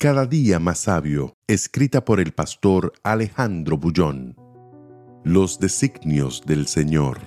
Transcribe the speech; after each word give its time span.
Cada 0.00 0.26
día 0.26 0.60
más 0.60 0.78
sabio, 0.78 1.34
escrita 1.48 2.04
por 2.04 2.20
el 2.20 2.30
pastor 2.30 2.92
Alejandro 3.02 3.78
Bullón. 3.78 4.36
Los 5.24 5.58
designios 5.58 6.40
del 6.46 6.68
Señor. 6.68 7.18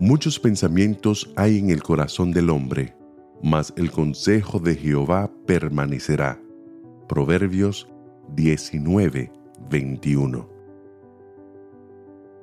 Muchos 0.00 0.40
pensamientos 0.40 1.30
hay 1.36 1.58
en 1.58 1.68
el 1.68 1.82
corazón 1.82 2.32
del 2.32 2.48
hombre, 2.48 2.96
mas 3.42 3.74
el 3.76 3.90
consejo 3.90 4.58
de 4.58 4.74
Jehová 4.74 5.30
permanecerá. 5.46 6.40
Proverbios 7.10 7.86
19, 8.34 9.30
21. 9.68 10.48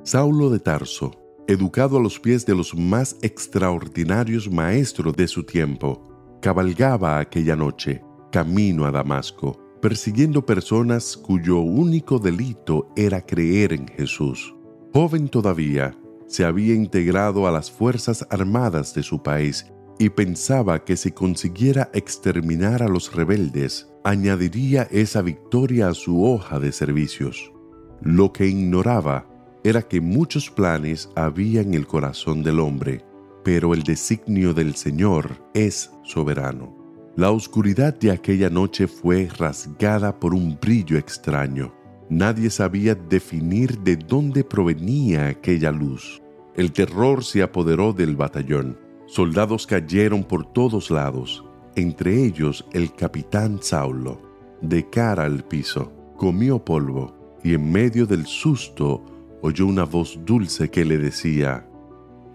Saulo 0.04 0.52
de 0.52 0.60
Tarso, 0.60 1.10
educado 1.48 1.98
a 1.98 2.02
los 2.04 2.20
pies 2.20 2.46
de 2.46 2.54
los 2.54 2.76
más 2.76 3.18
extraordinarios 3.24 4.48
maestros 4.48 5.16
de 5.16 5.28
su 5.28 5.44
tiempo, 5.44 6.38
cabalgaba 6.40 7.18
aquella 7.18 7.56
noche 7.56 8.04
camino 8.36 8.84
a 8.84 8.92
Damasco, 8.92 9.58
persiguiendo 9.82 10.46
personas 10.46 11.16
cuyo 11.16 11.60
único 11.60 12.20
delito 12.20 12.90
era 12.98 13.26
creer 13.26 13.72
en 13.72 13.88
Jesús. 13.88 14.54
Joven 14.94 15.30
todavía, 15.30 15.98
se 16.28 16.44
había 16.44 16.76
integrado 16.76 17.48
a 17.48 17.52
las 17.52 17.72
Fuerzas 17.72 18.28
Armadas 18.30 18.94
de 18.94 19.04
su 19.04 19.24
país 19.24 19.72
y 20.00 20.10
pensaba 20.10 20.84
que 20.84 20.98
si 20.98 21.12
consiguiera 21.12 21.90
exterminar 21.94 22.84
a 22.84 22.90
los 22.90 23.16
rebeldes, 23.16 23.88
añadiría 24.04 24.84
esa 24.92 25.22
victoria 25.22 25.88
a 25.88 25.94
su 25.94 26.26
hoja 26.26 26.60
de 26.60 26.74
servicios. 26.74 27.54
Lo 28.02 28.34
que 28.34 28.48
ignoraba 28.48 29.30
era 29.64 29.82
que 29.82 30.02
muchos 30.02 30.52
planes 30.52 31.10
había 31.16 31.62
en 31.62 31.74
el 31.74 31.88
corazón 31.88 32.44
del 32.44 32.60
hombre, 32.60 33.06
pero 33.46 33.74
el 33.74 33.84
designio 33.84 34.54
del 34.54 34.76
Señor 34.76 35.38
es 35.54 35.90
soberano. 36.04 36.85
La 37.18 37.32
oscuridad 37.32 37.98
de 37.98 38.12
aquella 38.12 38.50
noche 38.50 38.88
fue 38.88 39.30
rasgada 39.38 40.20
por 40.20 40.34
un 40.34 40.58
brillo 40.60 40.98
extraño. 40.98 41.74
Nadie 42.10 42.50
sabía 42.50 42.94
definir 42.94 43.80
de 43.80 43.96
dónde 43.96 44.44
provenía 44.44 45.28
aquella 45.28 45.72
luz. 45.72 46.22
El 46.56 46.74
terror 46.74 47.24
se 47.24 47.42
apoderó 47.42 47.94
del 47.94 48.18
batallón. 48.18 48.78
Soldados 49.06 49.66
cayeron 49.66 50.26
por 50.26 50.52
todos 50.52 50.92
lados, 50.92 51.46
entre 51.78 52.22
ellos 52.22 52.66
el 52.74 52.94
capitán 52.94 53.60
Saulo. 53.62 54.22
De 54.62 54.90
cara 54.90 55.24
al 55.24 55.46
piso, 55.46 55.94
comió 56.18 56.66
polvo 56.66 57.40
y 57.46 57.54
en 57.54 57.72
medio 57.72 58.06
del 58.06 58.26
susto 58.26 59.06
oyó 59.42 59.68
una 59.68 59.86
voz 59.86 60.20
dulce 60.26 60.70
que 60.70 60.84
le 60.84 60.98
decía, 60.98 61.66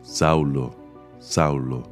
Saulo, 0.00 0.74
Saulo, 1.18 1.82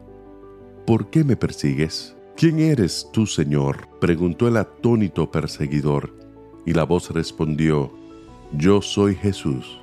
¿por 0.86 1.10
qué 1.10 1.22
me 1.22 1.36
persigues? 1.36 2.17
¿Quién 2.38 2.60
eres 2.60 3.08
tú, 3.12 3.26
Señor? 3.26 3.88
preguntó 4.00 4.46
el 4.46 4.58
atónito 4.58 5.28
perseguidor, 5.28 6.14
y 6.64 6.72
la 6.72 6.84
voz 6.84 7.10
respondió, 7.10 7.92
Yo 8.52 8.80
soy 8.80 9.16
Jesús, 9.16 9.80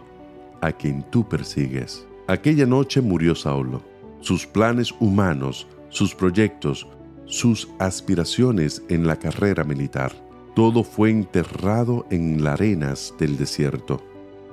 a 0.61 0.71
quien 0.71 1.03
tú 1.11 1.27
persigues. 1.27 2.07
Aquella 2.27 2.65
noche 2.65 3.01
murió 3.01 3.35
Saulo. 3.35 3.81
Sus 4.21 4.47
planes 4.47 4.93
humanos, 5.01 5.67
sus 5.89 6.15
proyectos, 6.15 6.87
sus 7.25 7.67
aspiraciones 7.77 8.81
en 8.87 9.05
la 9.05 9.17
carrera 9.17 9.65
militar, 9.65 10.13
todo 10.55 10.85
fue 10.85 11.09
enterrado 11.09 12.05
en 12.09 12.41
las 12.41 12.53
arenas 12.53 13.13
del 13.19 13.35
desierto. 13.35 14.01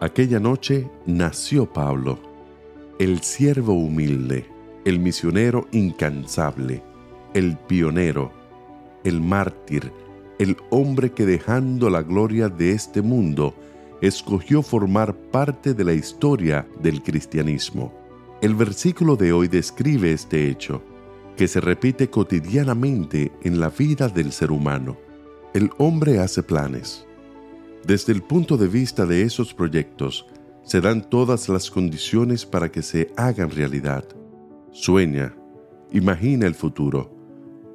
Aquella 0.00 0.40
noche 0.40 0.90
nació 1.06 1.72
Pablo, 1.72 2.18
el 2.98 3.22
siervo 3.22 3.74
humilde, 3.74 4.44
el 4.84 4.98
misionero 4.98 5.68
incansable, 5.70 6.82
el 7.34 7.56
pionero, 7.56 8.32
el 9.04 9.20
mártir, 9.20 9.92
el 10.38 10.56
hombre 10.70 11.12
que 11.12 11.26
dejando 11.26 11.88
la 11.90 12.02
gloria 12.02 12.48
de 12.48 12.72
este 12.72 13.02
mundo, 13.02 13.54
escogió 14.00 14.62
formar 14.62 15.14
parte 15.14 15.74
de 15.74 15.84
la 15.84 15.92
historia 15.92 16.66
del 16.82 17.02
cristianismo. 17.02 17.92
El 18.40 18.54
versículo 18.54 19.16
de 19.16 19.32
hoy 19.32 19.48
describe 19.48 20.12
este 20.12 20.48
hecho, 20.48 20.82
que 21.36 21.48
se 21.48 21.60
repite 21.60 22.10
cotidianamente 22.10 23.32
en 23.42 23.60
la 23.60 23.70
vida 23.70 24.08
del 24.08 24.32
ser 24.32 24.50
humano. 24.50 24.96
El 25.54 25.70
hombre 25.78 26.18
hace 26.18 26.42
planes. 26.42 27.06
Desde 27.86 28.12
el 28.12 28.22
punto 28.22 28.56
de 28.56 28.68
vista 28.68 29.06
de 29.06 29.22
esos 29.22 29.54
proyectos, 29.54 30.26
se 30.64 30.80
dan 30.80 31.08
todas 31.08 31.48
las 31.48 31.70
condiciones 31.70 32.46
para 32.46 32.70
que 32.70 32.82
se 32.82 33.12
hagan 33.16 33.50
realidad. 33.50 34.04
Sueña, 34.70 35.34
imagina 35.90 36.46
el 36.46 36.54
futuro, 36.54 37.11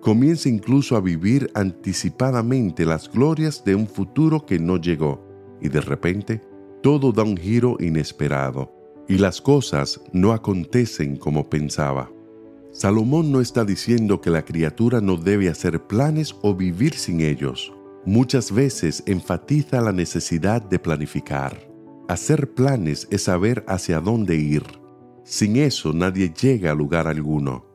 comienza 0.07 0.47
incluso 0.47 0.95
a 0.95 1.01
vivir 1.01 1.51
anticipadamente 1.53 2.85
las 2.85 3.12
glorias 3.12 3.66
de 3.66 3.75
un 3.75 3.88
futuro 3.88 4.45
que 4.45 4.57
no 4.57 4.78
llegó, 4.78 5.22
y 5.62 5.68
de 5.68 5.81
repente 5.81 6.41
todo 6.81 7.12
da 7.12 7.23
un 7.23 7.35
giro 7.35 7.75
inesperado, 7.81 8.72
y 9.09 9.17
las 9.17 9.41
cosas 9.41 10.00
no 10.13 10.31
acontecen 10.31 11.17
como 11.17 11.50
pensaba. 11.50 12.09
Salomón 12.72 13.34
no 13.34 13.41
está 13.41 13.66
diciendo 13.66 14.22
que 14.22 14.29
la 14.29 14.46
criatura 14.46 15.01
no 15.01 15.17
debe 15.17 15.50
hacer 15.50 15.88
planes 15.88 16.34
o 16.41 16.56
vivir 16.56 16.94
sin 16.94 17.19
ellos. 17.19 17.73
Muchas 18.06 18.53
veces 18.53 19.03
enfatiza 19.07 19.81
la 19.81 19.91
necesidad 19.91 20.62
de 20.62 20.79
planificar. 20.79 21.69
Hacer 22.07 22.53
planes 22.53 23.09
es 23.12 23.23
saber 23.23 23.66
hacia 23.67 24.00
dónde 24.00 24.38
ir. 24.38 24.63
Sin 25.25 25.57
eso 25.57 25.91
nadie 25.91 26.34
llega 26.34 26.72
a 26.72 26.75
lugar 26.75 27.07
alguno. 27.07 27.66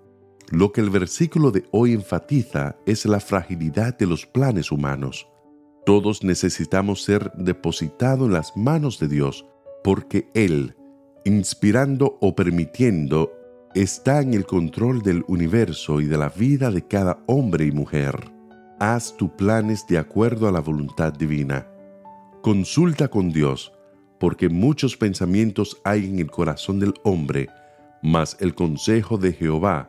Lo 0.52 0.70
que 0.70 0.82
el 0.82 0.90
versículo 0.90 1.50
de 1.50 1.64
hoy 1.70 1.94
enfatiza 1.94 2.76
es 2.84 3.06
la 3.06 3.20
fragilidad 3.20 3.96
de 3.96 4.06
los 4.06 4.26
planes 4.26 4.70
humanos. 4.70 5.26
Todos 5.86 6.22
necesitamos 6.22 7.02
ser 7.02 7.32
depositados 7.38 8.26
en 8.26 8.34
las 8.34 8.54
manos 8.54 8.98
de 8.98 9.08
Dios 9.08 9.46
porque 9.82 10.28
Él, 10.34 10.76
inspirando 11.24 12.18
o 12.20 12.34
permitiendo, 12.34 13.32
está 13.74 14.20
en 14.20 14.34
el 14.34 14.44
control 14.44 15.00
del 15.00 15.24
universo 15.26 16.02
y 16.02 16.04
de 16.04 16.18
la 16.18 16.28
vida 16.28 16.70
de 16.70 16.86
cada 16.86 17.24
hombre 17.26 17.64
y 17.64 17.72
mujer. 17.72 18.30
Haz 18.78 19.16
tus 19.16 19.30
planes 19.30 19.86
de 19.86 19.96
acuerdo 19.96 20.48
a 20.48 20.52
la 20.52 20.60
voluntad 20.60 21.14
divina. 21.14 21.66
Consulta 22.42 23.08
con 23.08 23.32
Dios, 23.32 23.72
porque 24.20 24.50
muchos 24.50 24.98
pensamientos 24.98 25.80
hay 25.82 26.04
en 26.10 26.18
el 26.18 26.30
corazón 26.30 26.78
del 26.78 26.92
hombre, 27.04 27.48
mas 28.02 28.36
el 28.38 28.54
consejo 28.54 29.16
de 29.16 29.32
Jehová 29.32 29.88